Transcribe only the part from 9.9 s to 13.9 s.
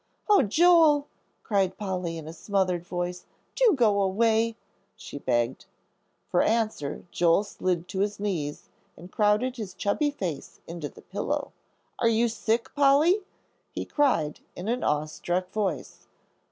face into the pillow. "Are you sick, Polly?" he